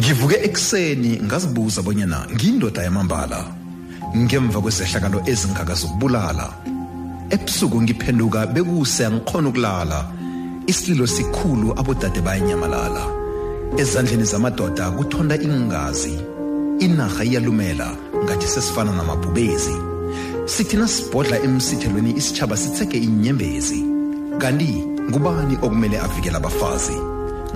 [0.00, 3.40] Ngivuke ekseni ngazibuza bonyana ngiyindoda yamambala
[4.24, 6.46] ngemva kwezehlakalo ezingaka zokubulala
[7.34, 9.98] ebusuku ngiphenduka bekuse angikhona ukulala
[10.72, 13.02] isililo sikhulu abodade bayanyamalala
[13.82, 16.14] ezandleni zamadoda kuthonda ingazi
[16.86, 17.88] inarha iyalumela
[18.24, 19.76] ngathi sesifana namabhubezi
[20.52, 23.78] sithina sibhodla emsithelweni isitshaba sitheke inyembezi
[24.38, 24.72] kanti
[25.10, 26.92] ngubani okumele avikele abafazi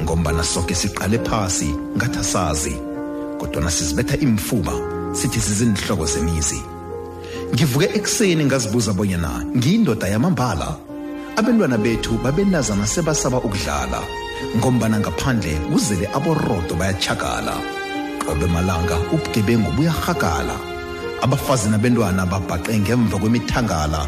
[0.00, 2.74] ngombana soke siqale phasi ngathi asazi
[3.38, 4.72] kodwana sizibetha imfuba
[5.18, 6.60] sithi sizinhloko zemizi
[7.54, 10.68] ngivuke ekuseni ngazibuza bonyana ngiyindoda yamambala
[11.38, 14.00] abentwana bethu babenazana sebasaba ukudlala
[14.58, 17.54] ngombana ngaphandle kuzele aborodo bayachagala
[18.24, 20.54] qobe malanga ubugebengu buyahagala
[21.24, 24.00] abafazi nabentwana babhaqe ngemva kwemithangala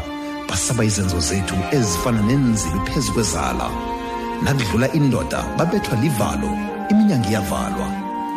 [0.53, 3.67] basaba izenzo zethu ezifana nenzibi phezu kwezala
[4.43, 6.49] nakudlula indoda babethwa livalo
[6.91, 7.87] iminyanga iyavalwa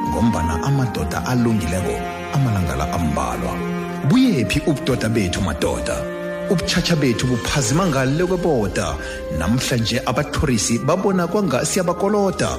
[0.09, 1.95] ngombana amadoda alungileko
[2.35, 3.53] amalangala ambalwa
[4.09, 5.97] buyephi ubudoda bethu madoda
[6.53, 8.87] ubutshatsha bethu buphazima ngale kweboda
[9.39, 12.51] namhlanje abathorisi babona kwangasi siyabakoloda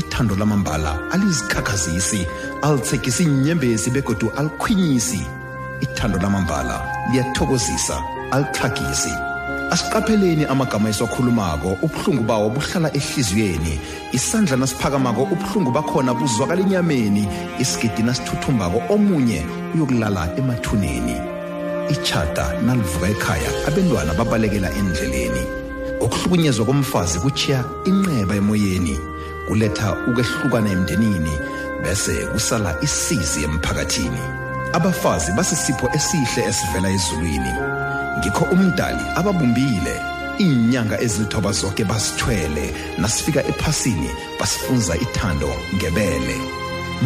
[0.00, 2.20] ithando lamambala alizikhakhazisi
[2.62, 5.22] alitsekisi inyembezi begodu alikhwinyisi
[5.82, 6.76] ithando lamambala
[7.10, 7.96] liyathokozisa
[8.34, 9.12] alixhagisi
[9.74, 13.74] asiqapheleni amagama esiwakhulumako ubuhlungu bawo buhlala ehliziyweni
[14.16, 17.22] isandla nasiphakamako ubuhlungu bakhona buzwakala enyameni
[17.62, 19.40] isigidi nasithuthumbako omunye
[19.74, 21.16] uyokulala emathuneni
[21.94, 25.42] ichata nalivuka ekhaya abentwana babalekela endleleni
[26.04, 28.96] ukuhlukunyezwa komfazi kuchiya inqeba emoyeni
[29.48, 31.34] kuletha ukwehlukana emndenini
[31.82, 37.52] bese kusala isizi emphakathini abafazi basisipho esihle esivela ezulwini
[38.18, 39.94] ngikho umdali ababumbile
[40.38, 44.10] inyanga ezithoba zonke basithwele nasifika ephasini
[44.40, 46.36] basifunza ithando ngebele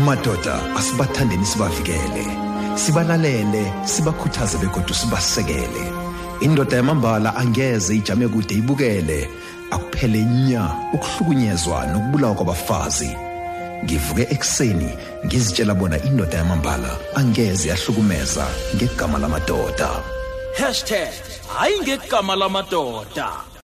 [0.05, 2.27] madoda asibathandeni sibavikele
[2.75, 5.83] sibalalele sibakhuthaze begodu sibasekele
[6.41, 9.31] indoda yamambala angeze ijame kude ibukele
[9.71, 13.11] akuphele nya ukuhlukunyezwa nokubulawa kwabafazi
[13.85, 14.91] ngivuke ekuseni
[15.27, 19.91] ngizitshela bona indoda yamambala angeze yahlukumeza ngegama lamadoda
[20.59, 21.13] hashtag
[21.55, 23.52] hayi ngegama lamadoda